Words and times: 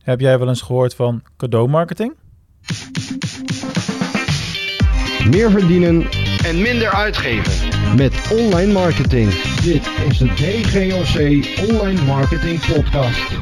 Heb 0.00 0.20
jij 0.20 0.38
wel 0.38 0.48
eens 0.48 0.62
gehoord 0.62 0.94
van 0.94 1.22
cadeaumarketing? 1.36 2.14
Meer 5.30 5.50
verdienen 5.50 6.06
en 6.44 6.62
minder 6.62 6.88
uitgeven. 6.88 7.68
met 7.96 8.30
online 8.32 8.72
marketing. 8.72 9.30
Dit 9.62 9.90
is 10.08 10.18
de 10.18 10.26
DGOC 10.26 11.18
Online 11.70 12.04
Marketing 12.04 12.66
Podcast. 12.74 13.32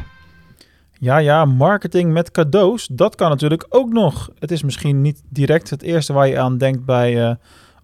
Ja, 0.92 1.18
ja, 1.18 1.44
marketing 1.44 2.12
met 2.12 2.30
cadeaus, 2.30 2.86
dat 2.86 3.14
kan 3.14 3.28
natuurlijk 3.28 3.66
ook 3.68 3.92
nog. 3.92 4.30
Het 4.38 4.50
is 4.50 4.62
misschien 4.62 5.02
niet 5.02 5.22
direct 5.28 5.70
het 5.70 5.82
eerste 5.82 6.12
waar 6.12 6.28
je 6.28 6.38
aan 6.38 6.58
denkt 6.58 6.84
bij 6.84 7.28
eh, 7.28 7.34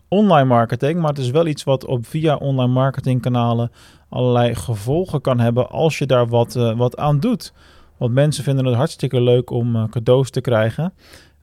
online 0.09 0.49
marketing, 0.49 1.01
maar 1.01 1.11
het 1.11 1.19
is 1.19 1.31
wel 1.31 1.47
iets 1.47 1.65
wat 1.65 1.85
op 1.85 2.07
via 2.07 2.37
online 2.37 2.73
marketingkanalen 2.73 3.71
allerlei 4.09 4.55
gevolgen 4.55 5.21
kan 5.21 5.41
hebben 5.41 5.69
als 5.69 5.99
je 5.99 6.07
daar 6.07 6.29
wat, 6.29 6.57
eh, 6.57 6.77
wat 6.77 6.97
aan 6.97 7.21
doet. 7.21 7.53
Want 7.97 8.13
mensen 8.13 8.45
vinden 8.45 8.65
het 8.65 8.75
hartstikke 8.75 9.21
leuk 9.21 9.51
om 9.51 9.77
eh, 9.77 9.85
cadeaus 9.91 10.31
te 10.31 10.41
krijgen. 10.41 10.93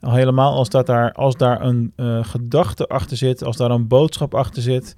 Al 0.02 0.13
helemaal 0.13 0.53
als, 0.53 0.70
dat 0.70 0.85
daar, 0.85 1.12
als 1.12 1.38
daar 1.38 1.62
een 1.62 1.93
eh, 1.95 2.23
gedachte 2.23 2.88
achter 2.88 3.17
zit, 3.17 3.43
als 3.43 3.57
daar 3.57 3.71
een 3.71 3.88
boodschap 3.88 4.35
achter 4.35 4.62
zit. 4.62 4.95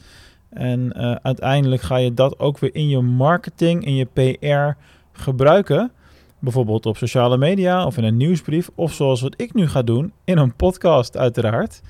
En 0.50 0.94
eh, 0.94 1.16
uiteindelijk 1.22 1.82
ga 1.82 1.96
je 1.96 2.14
dat 2.14 2.40
ook 2.40 2.60
weer 2.60 2.76
in 2.76 2.88
je 2.88 3.02
marketing, 3.02 3.86
in 3.86 3.96
je 3.96 4.06
PR 4.06 4.80
gebruiken. 5.12 5.92
Bijvoorbeeld 6.40 6.86
op 6.86 6.98
sociale 6.98 7.38
media 7.38 7.86
of 7.86 7.98
in 7.98 8.04
een 8.04 8.18
nieuwsbrief. 8.18 8.70
Of 8.76 8.94
zoals 8.94 9.22
wat 9.22 9.42
ik 9.42 9.54
nu 9.54 9.68
ga 9.68 9.82
doen, 9.82 10.12
in 10.24 10.38
een 10.38 10.56
podcast 10.56 11.18
uiteraard. 11.18 11.82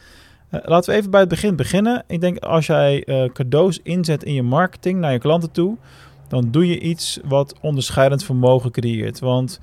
Laten 0.50 0.94
we 0.94 1.00
even 1.00 1.12
bij 1.12 1.20
het 1.20 1.30
begin 1.30 1.56
beginnen. 1.56 2.04
Ik 2.08 2.22
denk 2.22 2.38
als 2.38 2.66
jij 2.66 3.08
cadeaus 3.34 3.80
inzet 3.84 4.24
in 4.24 4.34
je 4.34 4.44
marketing 4.44 5.00
naar 5.00 5.12
je 5.12 5.20
klanten 5.20 5.52
toe, 5.52 5.78
dan 6.34 6.52
doe 6.52 6.68
je 6.68 6.80
iets 6.80 7.20
wat 7.26 7.56
onderscheidend 7.62 8.24
vermogen 8.24 8.72
creëert. 8.72 9.20
Want 9.20 9.60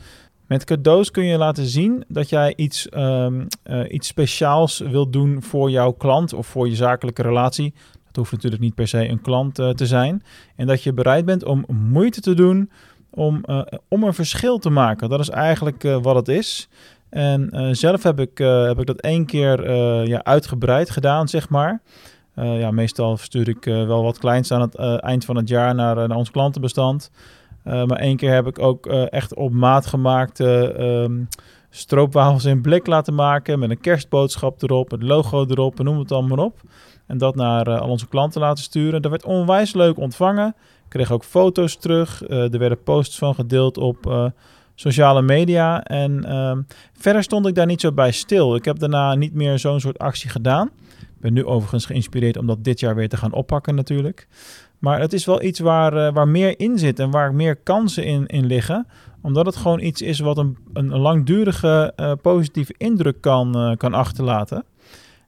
met 0.46 0.64
cadeaus 0.64 1.10
kun 1.10 1.24
je 1.24 1.38
laten 1.38 1.66
zien 1.66 2.04
dat 2.08 2.28
jij 2.28 2.52
iets, 2.56 2.88
ehm, 2.88 3.44
eh, 3.62 3.80
iets 3.88 4.08
speciaals 4.08 4.78
wilt 4.78 5.12
doen 5.12 5.42
voor 5.42 5.70
jouw 5.70 5.92
klant 5.92 6.32
of 6.32 6.46
voor 6.46 6.68
je 6.68 6.74
zakelijke 6.74 7.22
relatie. 7.22 7.74
Het 8.06 8.16
hoeft 8.16 8.32
natuurlijk 8.32 8.62
niet 8.62 8.74
per 8.74 8.88
se 8.88 9.08
een 9.08 9.20
klant 9.20 9.58
eh, 9.58 9.68
te 9.68 9.86
zijn. 9.86 10.22
En 10.56 10.66
dat 10.66 10.82
je 10.82 10.92
bereid 10.92 11.24
bent 11.24 11.44
om 11.44 11.64
moeite 11.68 12.20
te 12.20 12.34
doen 12.34 12.70
om, 13.10 13.44
eh, 13.44 13.62
om 13.88 14.02
een 14.02 14.14
verschil 14.14 14.58
te 14.58 14.70
maken. 14.70 15.08
Dat 15.08 15.20
is 15.20 15.30
eigenlijk 15.30 15.82
wat 15.82 16.14
het 16.14 16.28
is. 16.28 16.68
En 17.08 17.48
zelf 17.76 18.02
heb 18.02 18.20
ik, 18.20 18.38
heb 18.38 18.80
ik 18.80 18.86
dat 18.86 19.00
één 19.00 19.26
keer 19.26 19.72
ja, 20.08 20.24
uitgebreid 20.24 20.90
gedaan, 20.90 21.28
zeg 21.28 21.48
maar. 21.48 21.82
Eh, 22.40 22.58
ja, 22.58 22.70
meestal 22.70 23.16
stuur 23.16 23.48
ik 23.48 23.66
eh, 23.66 23.86
wel 23.86 24.02
wat 24.02 24.18
kleins 24.18 24.52
aan 24.52 24.60
het 24.60 24.74
eh, 24.74 25.04
eind 25.04 25.24
van 25.24 25.36
het 25.36 25.48
jaar 25.48 25.74
naar, 25.74 26.08
naar 26.08 26.16
ons 26.16 26.30
klantenbestand. 26.30 27.10
Maar 27.62 27.98
één 27.98 28.16
keer 28.16 28.32
heb 28.32 28.46
ik 28.46 28.58
ook 28.58 28.86
echt 28.86 29.34
op 29.34 29.52
maat 29.52 29.86
gemaakte 29.86 30.72
ehm, 30.72 31.24
stroopwafels 31.70 32.44
in 32.44 32.60
blik 32.60 32.86
laten 32.86 33.14
maken. 33.14 33.58
Met 33.58 33.70
een 33.70 33.80
kerstboodschap 33.80 34.62
erop, 34.62 34.90
het 34.90 35.02
logo 35.02 35.46
erop 35.46 35.82
noem 35.82 35.98
het 35.98 36.12
allemaal 36.12 36.44
op. 36.44 36.60
En 37.06 37.18
dat 37.18 37.34
naar 37.34 37.78
al 37.78 37.88
onze 37.88 38.08
klanten 38.08 38.40
laten 38.40 38.64
sturen. 38.64 39.02
Dat 39.02 39.10
werd 39.10 39.24
onwijs 39.24 39.74
leuk 39.74 39.98
ontvangen. 39.98 40.48
Ik 40.48 40.88
kreeg 40.88 41.12
ook 41.12 41.24
foto's 41.24 41.76
terug. 41.76 42.28
Er 42.28 42.58
werden 42.58 42.82
posts 42.82 43.18
van 43.18 43.34
gedeeld 43.34 43.78
op 43.78 44.32
sociale 44.80 45.22
media. 45.22 45.82
En 45.82 46.24
ehm, 46.24 46.62
verder 46.92 47.22
stond 47.22 47.46
ik 47.46 47.54
daar 47.54 47.66
niet 47.66 47.80
zo 47.80 47.92
bij 47.92 48.12
stil. 48.12 48.54
Ik 48.54 48.64
heb 48.64 48.78
daarna 48.78 49.14
niet 49.14 49.34
meer 49.34 49.58
zo'n 49.58 49.80
soort 49.80 49.98
actie 49.98 50.30
gedaan. 50.30 50.70
Ik 51.00 51.20
ben 51.20 51.32
nu 51.32 51.44
overigens 51.44 51.86
geïnspireerd 51.86 52.36
om 52.36 52.46
dat 52.46 52.64
dit 52.64 52.80
jaar 52.80 52.94
weer 52.94 53.08
te 53.08 53.16
gaan 53.16 53.32
oppakken 53.32 53.74
natuurlijk. 53.74 54.28
Maar 54.78 55.00
het 55.00 55.12
is 55.12 55.24
wel 55.24 55.42
iets 55.42 55.58
waar, 55.58 56.06
eh, 56.06 56.12
waar 56.12 56.28
meer 56.28 56.58
in 56.58 56.78
zit 56.78 56.98
en 56.98 57.10
waar 57.10 57.34
meer 57.34 57.56
kansen 57.56 58.04
in, 58.04 58.26
in 58.26 58.46
liggen. 58.46 58.86
Omdat 59.22 59.46
het 59.46 59.56
gewoon 59.56 59.80
iets 59.80 60.02
is 60.02 60.20
wat 60.20 60.38
een, 60.38 60.56
een 60.72 60.98
langdurige 60.98 61.92
eh, 61.96 62.12
positieve 62.22 62.74
indruk 62.76 63.20
kan, 63.20 63.56
eh, 63.56 63.76
kan 63.76 63.94
achterlaten. 63.94 64.64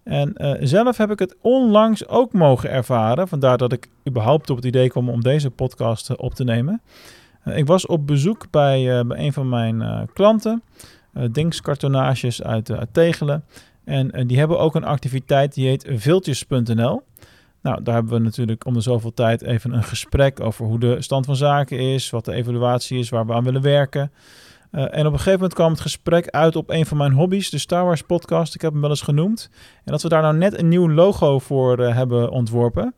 En 0.04 0.34
zelf 0.60 0.96
heb 0.96 1.10
ik 1.10 1.18
het 1.18 1.36
onlangs 1.40 2.08
ook 2.08 2.32
mogen 2.32 2.70
ervaren. 2.70 3.28
Vandaar 3.28 3.58
dat 3.58 3.72
ik 3.72 3.88
überhaupt 4.08 4.50
op 4.50 4.56
het 4.56 4.64
idee 4.64 4.88
kwam 4.88 5.08
om 5.08 5.22
deze 5.22 5.50
podcast 5.50 6.16
op 6.16 6.34
te 6.34 6.44
nemen. 6.44 6.80
Eh, 7.42 7.56
ik 7.56 7.66
was 7.66 7.86
op 7.86 8.06
bezoek 8.06 8.50
bij, 8.50 8.98
eh, 8.98 9.04
bij 9.04 9.18
een 9.18 9.32
van 9.32 9.48
mijn 9.48 9.82
eh, 9.82 10.00
klanten. 10.12 10.62
Dingskartonages 11.32 12.42
uit, 12.42 12.70
uit 12.70 12.94
Tegelen. 12.94 13.44
En 13.84 14.26
die 14.26 14.38
hebben 14.38 14.58
ook 14.58 14.74
een 14.74 14.84
activiteit 14.84 15.54
die 15.54 15.68
heet 15.68 15.86
viltjes.nl. 15.90 17.02
Nou, 17.62 17.82
daar 17.82 17.94
hebben 17.94 18.12
we 18.12 18.18
natuurlijk 18.18 18.66
om 18.66 18.74
de 18.74 18.80
zoveel 18.80 19.14
tijd 19.14 19.42
even 19.42 19.72
een 19.72 19.82
gesprek 19.82 20.40
over 20.40 20.66
hoe 20.66 20.78
de 20.78 21.02
stand 21.02 21.26
van 21.26 21.36
zaken 21.36 21.78
is, 21.78 22.10
wat 22.10 22.24
de 22.24 22.32
evaluatie 22.32 22.98
is, 22.98 23.08
waar 23.08 23.26
we 23.26 23.32
aan 23.32 23.44
willen 23.44 23.62
werken. 23.62 24.12
En 24.70 25.06
op 25.06 25.12
een 25.12 25.18
gegeven 25.18 25.32
moment 25.32 25.54
kwam 25.54 25.70
het 25.70 25.80
gesprek 25.80 26.28
uit 26.28 26.56
op 26.56 26.70
een 26.70 26.86
van 26.86 26.96
mijn 26.96 27.12
hobby's, 27.12 27.50
de 27.50 27.58
Star 27.58 27.84
Wars 27.84 28.02
podcast. 28.02 28.54
Ik 28.54 28.60
heb 28.60 28.72
hem 28.72 28.80
wel 28.80 28.90
eens 28.90 29.02
genoemd. 29.02 29.50
En 29.84 29.92
dat 29.92 30.02
we 30.02 30.08
daar 30.08 30.22
nou 30.22 30.36
net 30.36 30.58
een 30.58 30.68
nieuw 30.68 30.90
logo 30.90 31.38
voor 31.38 31.78
hebben 31.78 32.30
ontworpen. 32.30 32.94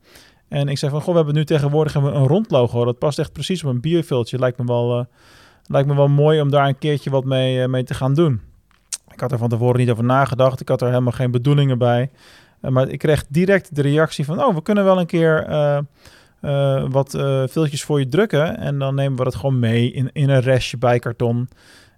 En 0.54 0.69
ik 0.69 0.78
zei 0.78 0.91
van, 0.91 1.00
goh, 1.00 1.10
we 1.10 1.16
hebben 1.16 1.34
nu 1.34 1.44
tegenwoordig 1.44 1.94
een 1.94 2.26
rond 2.26 2.50
logo. 2.50 2.84
Dat 2.84 2.98
past 2.98 3.19
echt 3.19 3.32
precies 3.32 3.65
op 3.65 3.70
een 3.70 3.81
bierviltje. 3.81 4.38
Lijkt 4.38 4.59
me 4.59 4.65
wel, 4.65 4.98
eh, 4.98 5.04
lijkt 5.66 5.88
me 5.88 5.94
wel 5.94 6.09
mooi 6.09 6.41
om 6.41 6.50
daar 6.50 6.69
een 6.69 6.78
keertje 6.78 7.10
wat 7.10 7.25
mee, 7.25 7.62
eh, 7.62 7.69
mee 7.69 7.84
te 7.84 7.94
gaan 7.94 8.15
doen. 8.15 8.41
Ik 9.12 9.20
had 9.20 9.32
er 9.32 9.38
van 9.38 9.48
tevoren 9.48 9.81
niet 9.81 9.91
over 9.91 10.04
nagedacht. 10.04 10.60
Ik 10.60 10.69
had 10.69 10.81
er 10.81 10.88
helemaal 10.88 11.12
geen 11.12 11.31
bedoelingen 11.31 11.78
bij. 11.78 12.10
Eh, 12.60 12.70
maar 12.70 12.88
ik 12.88 12.98
kreeg 12.98 13.25
direct 13.28 13.75
de 13.75 13.82
reactie 13.82 14.25
van... 14.25 14.44
oh, 14.44 14.54
we 14.54 14.62
kunnen 14.62 14.84
wel 14.84 15.00
een 15.00 15.06
keer 15.06 15.47
wat 16.91 17.10
viltjes 17.50 17.84
voor 17.84 17.98
je 17.98 18.09
drukken... 18.09 18.59
en 18.59 18.78
dan 18.78 18.94
nemen 18.94 19.19
we 19.19 19.25
dat 19.25 19.34
gewoon 19.34 19.59
mee 19.59 19.92
in, 19.92 20.10
in 20.12 20.28
een 20.28 20.41
restje 20.41 20.78
bijkarton. 20.78 21.48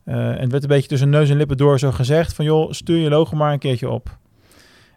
Eh 0.04 0.14
en 0.14 0.40
het 0.40 0.50
werd 0.50 0.62
een 0.62 0.68
beetje 0.68 0.88
tussen 0.88 1.10
neus 1.10 1.30
en 1.30 1.36
lippen 1.36 1.56
door 1.56 1.78
zo 1.78 1.90
gezegd... 1.90 2.34
van 2.34 2.44
joh, 2.44 2.72
stuur 2.72 2.98
je 2.98 3.08
logo 3.08 3.36
maar 3.36 3.52
een 3.52 3.58
keertje 3.58 3.90
op. 3.90 4.18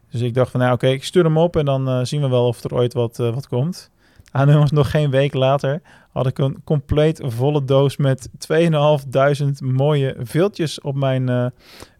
Dus 0.09 0.21
ik 0.21 0.33
dacht 0.33 0.51
van, 0.51 0.59
nou 0.59 0.73
oké, 0.73 0.87
ik 0.87 1.03
stuur 1.03 1.23
hem 1.23 1.37
op... 1.37 1.55
en 1.55 1.65
dan 1.65 1.87
eh, 1.87 1.99
zien 2.03 2.21
we 2.21 2.29
wel 2.29 2.47
of 2.47 2.63
er 2.63 2.73
ooit 2.73 2.93
wat, 2.93 3.19
eh, 3.19 3.33
wat 3.33 3.47
komt. 3.47 3.91
En 4.31 4.51
jongens, 4.51 4.71
nog 4.71 4.91
geen 4.91 5.09
week 5.09 5.33
later 5.33 5.81
had 6.11 6.27
ik 6.27 6.37
een 6.37 6.61
compleet 6.63 7.21
volle 7.23 7.65
doos... 7.65 7.97
met 7.97 8.29
2.500 8.53 9.49
mooie 9.59 10.15
viltjes 10.19 10.81
op 10.81 10.95
mijn 10.95 11.29
eh, 11.29 11.45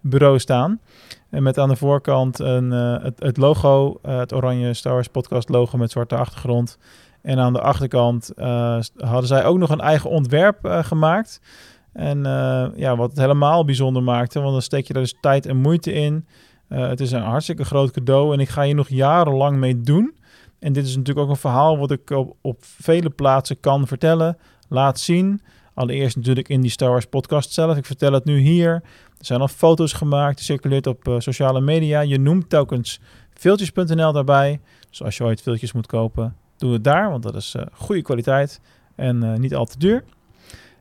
bureau 0.02 0.40
staan... 0.40 0.80
En 1.30 1.44
met 1.44 1.58
aan 1.58 1.70
de 1.70 1.76
voorkant 1.76 2.40
een, 2.40 2.72
het, 2.72 3.20
het 3.20 3.38
logo, 3.38 4.00
het 4.02 4.34
oranje 4.34 4.74
Star 4.74 4.94
Wars 4.94 5.08
podcast 5.08 5.50
logo 5.50 5.78
met 5.78 5.92
zwarte 5.92 6.16
achtergrond. 6.16 6.78
En 7.22 7.40
aan 7.40 7.54
de 7.54 7.62
achterkant 7.62 8.32
hadden 8.98 9.28
zij 9.28 9.46
ook 9.46 9.58
nog 9.58 9.70
een 9.70 9.82
eigen 9.82 10.10
ontwerp 10.10 10.82
gemaakt. 10.84 11.42
En 11.94 12.24
ja, 12.76 12.96
wat 12.96 13.10
het 13.10 13.20
helemaal 13.20 13.66
bijzonder 13.66 14.04
maakte, 14.04 14.40
want 14.40 14.52
dan 14.52 14.62
steek 14.62 14.88
je 14.88 14.94
er 14.94 15.00
dus 15.00 15.18
tijd 15.22 15.46
en 15.46 15.58
moeite 15.58 15.94
in. 15.94 16.26
Eh, 16.70 16.88
het 16.88 17.00
is 17.00 17.12
een 17.12 17.22
hartstikke 17.22 17.66
groot 17.66 17.92
cadeau 17.92 18.34
en 18.34 18.40
ik 18.40 18.50
ga 18.50 18.64
hier 18.64 18.76
nog 18.76 18.90
jarenlang 18.90 19.58
mee 19.58 19.82
doen. 19.82 20.16
En 20.60 20.74
dit 20.74 20.86
is 20.86 20.96
natuurlijk 20.96 21.26
ook 21.26 21.32
een 21.32 21.42
verhaal 21.42 21.78
wat 21.78 21.92
ik 21.92 22.10
op, 22.10 22.36
op 22.42 22.58
vele 22.62 23.10
plaatsen 23.10 23.60
kan 23.60 23.88
vertellen, 23.88 24.38
laat 24.68 25.00
zien. 25.00 25.42
Allereerst 25.74 26.16
natuurlijk 26.16 26.50
in 26.50 26.62
die 26.62 26.72
Star 26.72 26.90
Wars 26.90 27.06
podcast 27.06 27.54
zelf. 27.54 27.78
Ik 27.78 27.86
vertel 27.86 28.14
het 28.14 28.26
nu 28.26 28.40
hier. 28.40 28.74
Er 29.18 29.26
zijn 29.26 29.42
al 29.42 29.48
foto's 29.48 29.94
gemaakt, 29.94 30.40
circuleert 30.40 30.88
op 30.88 31.08
eh, 31.08 31.16
sociale 31.18 31.62
media. 31.62 32.00
Je 32.02 32.20
noemt 32.20 32.50
telkens 32.50 33.00
viltjes.nl 33.34 34.12
daarbij. 34.12 34.60
Dus 34.90 35.04
als 35.04 35.18
je 35.18 35.24
ooit 35.24 35.42
viltjes 35.42 35.72
moet 35.72 35.88
kopen, 35.88 36.36
doe 36.58 36.74
het 36.74 36.84
daar, 36.84 37.10
want 37.10 37.24
dat 37.24 37.36
is 37.36 37.56
eh, 37.56 37.66
goede 37.74 38.02
kwaliteit 38.02 38.62
en 38.96 39.40
niet 39.40 39.56
al 39.56 39.66
te 39.66 39.78
duur. 39.78 40.04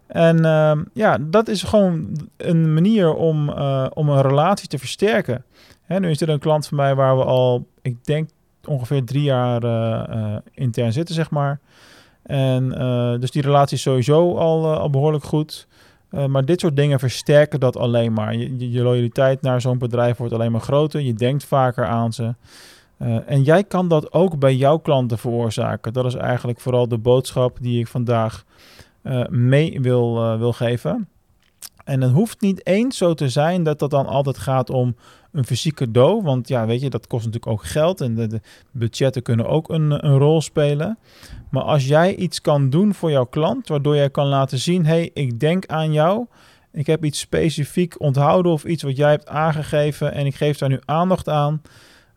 En 0.06 0.44
ehm, 0.44 0.84
ja, 0.93 1.19
dat 1.21 1.48
is 1.48 1.62
gewoon 1.62 2.19
een 2.37 2.75
manier 2.75 3.15
om, 3.15 3.50
om 3.88 4.09
een 4.09 4.22
relatie 4.22 4.69
te 4.69 4.78
versterken. 4.78 5.44
Nu 5.88 6.10
is 6.10 6.19
dit 6.19 6.28
een 6.28 6.38
klant 6.38 6.66
van 6.66 6.76
mij 6.76 6.94
waar 6.94 7.16
we 7.16 7.25
al, 7.25 7.66
ik 7.82 8.04
denk, 8.04 8.28
ongeveer 8.69 9.04
drie 9.04 9.22
jaar 9.22 9.62
eh, 9.62 10.34
eh, 10.34 10.41
intern 10.54 10.93
zitten, 10.93 11.15
zeg 11.15 11.31
maar. 11.31 11.60
En 12.22 12.78
eh, 12.78 13.21
dus 13.21 13.31
die 13.31 13.43
relatie 13.43 13.76
is 13.76 13.82
sowieso 13.82 14.37
al, 14.37 14.77
al 14.78 14.91
behoorlijk 14.91 15.25
goed. 15.25 15.66
Maar 16.28 16.44
dit 16.44 16.60
soort 16.60 16.77
dingen 16.77 16.98
versterken 16.98 17.60
dat 17.60 17.77
alleen 17.77 18.12
maar. 18.12 18.34
Je, 18.34 18.83
loyaliteit 18.83 19.42
naar 19.42 19.60
zo'n 19.60 19.78
bedrijf 19.78 20.16
wordt 20.16 20.33
alleen 20.33 20.53
maar 20.53 20.60
groter. 20.60 21.01
Je 21.01 21.15
denkt 21.15 21.45
vaker 21.45 21.86
aan 21.86 22.13
ze. 22.13 22.34
En 23.27 23.42
jij 23.42 23.65
kan 23.65 23.89
dat 23.89 24.13
ook 24.13 24.39
bij 24.39 24.54
jouw 24.54 24.78
klanten 24.78 25.18
veroorzaken. 25.18 25.92
Dat 25.92 26.04
is 26.04 26.15
eigenlijk 26.15 26.60
vooral 26.60 26.89
de 26.89 26.98
boodschap 26.98 27.57
die 27.60 27.80
ik 27.80 27.86
vandaag 27.86 28.45
mee 29.28 29.80
wil, 29.80 30.39
wil 30.39 30.53
geven. 30.53 31.09
En 31.84 32.01
het 32.01 32.13
hoeft 32.13 32.41
niet 32.41 32.66
eens 32.66 32.97
zo 32.97 33.15
te 33.15 33.28
zijn 33.28 33.63
dat 33.63 33.78
dat 33.78 33.91
dan 33.91 34.07
altijd 34.07 34.39
gaat 34.39 34.71
om 34.71 34.95
een 35.33 35.45
fysiek 35.45 35.75
cadeau. 35.75 36.22
Want 36.22 36.48
ja, 36.48 36.66
weet 36.66 36.80
je, 36.80 36.91
dat 36.91 37.07
kost 37.07 37.25
natuurlijk 37.25 37.53
ook 37.53 37.65
geld. 37.65 38.01
En 38.01 38.15
de, 38.15 38.41
budgetten 38.71 39.22
kunnen 39.22 39.47
ook 39.47 39.69
een, 39.69 40.07
een, 40.07 40.19
rol 40.19 40.41
spelen. 40.41 40.98
Maar 41.51 41.63
als 41.63 41.86
jij 41.86 42.15
iets 42.15 42.41
kan 42.41 42.71
doen 42.71 42.95
voor 42.95 43.10
jouw 43.10 43.27
klant, 43.27 43.69
waardoor 43.69 43.97
jij 43.97 44.10
kan 44.10 44.27
laten 44.27 44.59
zien: 44.59 44.86
hé, 44.86 44.92
hey, 44.92 45.10
ik 45.15 45.41
denk 45.41 45.66
aan 45.66 45.92
jou. 45.92 46.27
Ik 46.72 46.86
heb 46.86 47.04
iets 47.04 47.19
specifiek 47.19 48.01
onthouden 48.01 48.53
of 48.53 48.65
iets 48.65 48.83
wat 48.83 48.97
jij 48.97 49.10
hebt 49.10 49.28
aangegeven 49.28 50.13
en 50.13 50.27
ik 50.27 50.34
geef 50.34 50.59
daar 50.59 50.69
nu 50.69 50.80
aandacht 50.84 51.28
aan. 51.28 51.63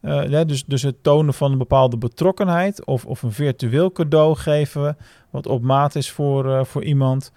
Ja, 0.02 0.44
dus, 0.44 0.66
dus 0.66 0.82
het 0.82 1.04
tonen 1.04 1.34
van 1.34 1.52
een 1.52 1.58
bepaalde 1.58 1.98
betrokkenheid 1.98 2.86
of, 2.86 3.06
of 3.06 3.22
een 3.22 3.32
virtueel 3.32 3.92
cadeau 3.92 4.36
geven 4.36 4.98
wat 5.30 5.48
op 5.48 5.62
maat 5.62 5.96
is 5.96 6.12
voor, 6.12 6.46
uh, 6.46 6.64
voor 6.64 6.84
iemand. 6.84 7.32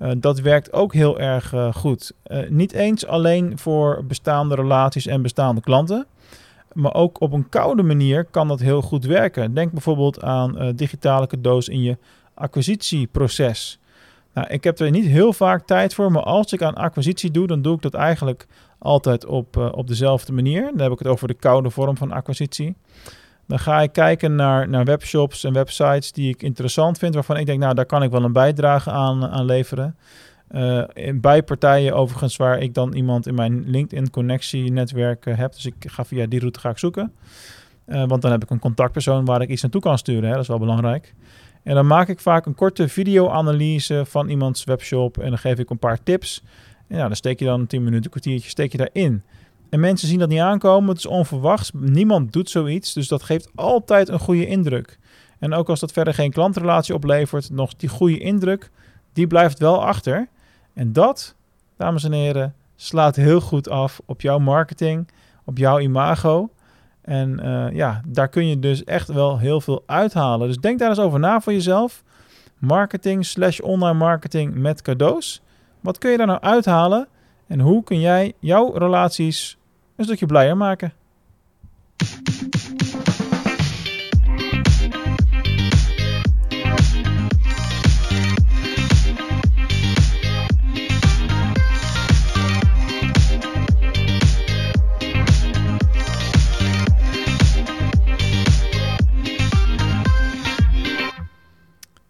Uh, 0.00 0.10
dat 0.16 0.40
werkt 0.40 0.72
ook 0.72 0.92
heel 0.92 1.18
erg 1.18 1.52
uh, 1.52 1.74
goed. 1.74 2.12
Uh, 2.26 2.48
niet 2.48 2.72
eens 2.72 3.06
alleen 3.06 3.58
voor 3.58 4.04
bestaande 4.04 4.54
relaties 4.54 5.06
en 5.06 5.22
bestaande 5.22 5.60
klanten, 5.60 6.06
maar 6.72 6.94
ook 6.94 7.20
op 7.20 7.32
een 7.32 7.48
koude 7.48 7.82
manier 7.82 8.24
kan 8.24 8.48
dat 8.48 8.60
heel 8.60 8.82
goed 8.82 9.04
werken. 9.04 9.54
Denk 9.54 9.72
bijvoorbeeld 9.72 10.22
aan 10.22 10.72
digitale 10.76 11.26
cadeaus 11.26 11.68
in 11.68 11.82
je 11.82 11.96
acquisitieproces. 12.34 13.78
Nou, 14.34 14.48
ik 14.48 14.64
heb 14.64 14.78
er 14.78 14.90
niet 14.90 15.06
heel 15.06 15.32
vaak 15.32 15.66
tijd 15.66 15.94
voor, 15.94 16.12
maar 16.12 16.22
als 16.22 16.52
ik 16.52 16.62
aan 16.62 16.74
acquisitie 16.74 17.30
doe, 17.30 17.46
dan 17.46 17.62
doe 17.62 17.74
ik 17.74 17.82
dat 17.82 17.94
eigenlijk 17.94 18.46
altijd 18.78 19.26
op, 19.26 19.56
op 19.56 19.86
dezelfde 19.86 20.32
manier. 20.32 20.62
Dan 20.62 20.80
heb 20.80 20.92
ik 20.92 20.98
het 20.98 21.08
over 21.08 21.28
de 21.28 21.34
koude 21.34 21.70
vorm 21.70 21.96
van 21.96 22.12
acquisitie. 22.12 22.74
Dan 23.50 23.58
ga 23.58 23.80
ik 23.80 23.92
kijken 23.92 24.34
naar, 24.34 24.68
naar 24.68 24.84
webshops 24.84 25.44
en 25.44 25.52
websites 25.52 26.12
die 26.12 26.28
ik 26.28 26.42
interessant 26.42 26.98
vind, 26.98 27.14
waarvan 27.14 27.36
ik 27.36 27.46
denk, 27.46 27.60
nou, 27.60 27.74
daar 27.74 27.86
kan 27.86 28.02
ik 28.02 28.10
wel 28.10 28.24
een 28.24 28.32
bijdrage 28.32 28.90
aan, 28.90 29.26
aan 29.26 29.44
leveren. 29.44 29.96
Uh, 30.50 30.82
bij 31.14 31.42
partijen 31.42 31.94
overigens 31.94 32.36
waar 32.36 32.58
ik 32.58 32.74
dan 32.74 32.92
iemand 32.92 33.26
in 33.26 33.34
mijn 33.34 33.70
LinkedIn 33.70 34.10
connectie 34.10 34.72
netwerk 34.72 35.26
uh, 35.26 35.36
heb. 35.36 35.52
Dus 35.52 35.66
ik 35.66 35.74
ga 35.78 36.04
via 36.04 36.26
die 36.26 36.38
route 36.38 36.60
ga 36.60 36.70
ik 36.70 36.78
zoeken. 36.78 37.12
Uh, 37.86 38.04
want 38.06 38.22
dan 38.22 38.30
heb 38.30 38.42
ik 38.42 38.50
een 38.50 38.58
contactpersoon 38.58 39.24
waar 39.24 39.42
ik 39.42 39.48
iets 39.48 39.62
naartoe 39.62 39.80
kan 39.80 39.98
sturen. 39.98 40.24
Hè? 40.24 40.32
Dat 40.32 40.42
is 40.42 40.48
wel 40.48 40.58
belangrijk. 40.58 41.14
En 41.62 41.74
dan 41.74 41.86
maak 41.86 42.08
ik 42.08 42.20
vaak 42.20 42.46
een 42.46 42.54
korte 42.54 42.88
video-analyse 42.88 44.04
van 44.06 44.28
iemands 44.28 44.64
webshop. 44.64 45.18
En 45.18 45.28
dan 45.28 45.38
geef 45.38 45.58
ik 45.58 45.70
een 45.70 45.78
paar 45.78 46.02
tips. 46.02 46.42
En 46.88 46.96
ja, 46.96 47.06
dan 47.06 47.16
steek 47.16 47.38
je 47.38 47.44
dan 47.44 47.60
een 47.60 47.66
10 47.66 47.84
minuten, 47.84 48.10
kwartiertje, 48.10 48.48
steek 48.48 48.72
je 48.72 48.78
daarin. 48.78 49.22
En 49.70 49.80
mensen 49.80 50.08
zien 50.08 50.18
dat 50.18 50.28
niet 50.28 50.40
aankomen. 50.40 50.88
Het 50.88 50.98
is 50.98 51.06
onverwachts. 51.06 51.70
Niemand 51.74 52.32
doet 52.32 52.50
zoiets. 52.50 52.92
Dus 52.92 53.08
dat 53.08 53.22
geeft 53.22 53.50
altijd 53.54 54.08
een 54.08 54.18
goede 54.18 54.46
indruk. 54.46 54.98
En 55.38 55.54
ook 55.54 55.68
als 55.68 55.80
dat 55.80 55.92
verder 55.92 56.14
geen 56.14 56.32
klantrelatie 56.32 56.94
oplevert, 56.94 57.50
nog 57.50 57.74
die 57.74 57.88
goede 57.88 58.18
indruk, 58.18 58.70
die 59.12 59.26
blijft 59.26 59.58
wel 59.58 59.84
achter. 59.84 60.28
En 60.74 60.92
dat, 60.92 61.34
dames 61.76 62.04
en 62.04 62.12
heren, 62.12 62.54
slaat 62.76 63.16
heel 63.16 63.40
goed 63.40 63.68
af 63.68 64.00
op 64.04 64.20
jouw 64.20 64.38
marketing, 64.38 65.08
op 65.44 65.58
jouw 65.58 65.78
imago. 65.78 66.50
En 67.02 67.40
uh, 67.44 67.66
ja, 67.72 68.02
daar 68.06 68.28
kun 68.28 68.46
je 68.46 68.58
dus 68.58 68.84
echt 68.84 69.08
wel 69.08 69.38
heel 69.38 69.60
veel 69.60 69.82
uithalen. 69.86 70.46
Dus 70.46 70.56
denk 70.56 70.78
daar 70.78 70.88
eens 70.88 70.98
over 70.98 71.18
na 71.18 71.40
voor 71.40 71.52
jezelf. 71.52 72.02
Marketing 72.58 73.26
slash 73.26 73.60
online 73.60 73.98
marketing 73.98 74.54
met 74.54 74.82
cadeaus. 74.82 75.42
Wat 75.80 75.98
kun 75.98 76.10
je 76.10 76.16
daar 76.16 76.26
nou 76.26 76.40
uithalen? 76.40 77.08
En 77.46 77.60
hoe 77.60 77.82
kun 77.82 78.00
jij 78.00 78.32
jouw 78.38 78.72
relaties 78.72 79.58
een 80.00 80.06
stukje 80.06 80.26
blijer 80.26 80.56
maken. 80.56 80.92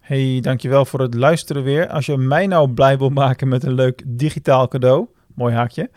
Hey, 0.00 0.38
dankjewel 0.40 0.84
voor 0.84 1.00
het 1.00 1.14
luisteren 1.14 1.62
weer. 1.62 1.88
Als 1.88 2.06
je 2.06 2.16
mij 2.16 2.46
nou 2.46 2.70
blij 2.70 2.98
wil 2.98 3.10
maken 3.10 3.48
met 3.48 3.64
een 3.64 3.74
leuk 3.74 4.02
digitaal 4.06 4.68
cadeau, 4.68 5.06
mooi 5.34 5.54
haakje, 5.54 5.90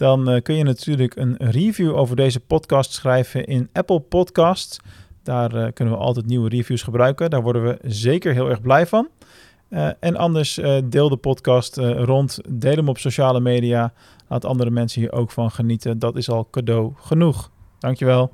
dan 0.00 0.30
uh, 0.34 0.42
kun 0.42 0.54
je 0.54 0.64
natuurlijk 0.64 1.16
een 1.16 1.36
review 1.38 1.96
over 1.96 2.16
deze 2.16 2.40
podcast 2.40 2.92
schrijven 2.92 3.44
in 3.44 3.68
Apple 3.72 4.00
Podcasts. 4.00 4.80
Daar 5.22 5.54
uh, 5.54 5.66
kunnen 5.74 5.94
we 5.94 6.00
altijd 6.00 6.26
nieuwe 6.26 6.48
reviews 6.48 6.82
gebruiken. 6.82 7.30
Daar 7.30 7.42
worden 7.42 7.64
we 7.64 7.78
zeker 7.82 8.32
heel 8.32 8.48
erg 8.48 8.60
blij 8.60 8.86
van. 8.86 9.08
Uh, 9.70 9.90
en 10.00 10.16
anders 10.16 10.60
deel 10.84 11.08
de 11.08 11.16
podcast 11.16 11.76
rond, 11.76 12.38
deel 12.48 12.74
hem 12.74 12.88
op 12.88 12.98
sociale 12.98 13.40
media. 13.40 13.92
Laat 14.28 14.44
andere 14.44 14.70
mensen 14.70 15.00
hier 15.00 15.12
ook 15.12 15.30
van 15.30 15.50
genieten. 15.50 15.98
Dat 15.98 16.16
is 16.16 16.30
al 16.30 16.48
cadeau 16.50 16.92
genoeg. 16.96 17.50
Dankjewel. 17.78 18.30